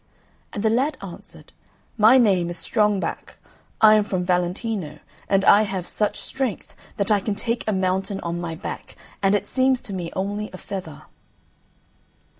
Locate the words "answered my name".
1.03-2.49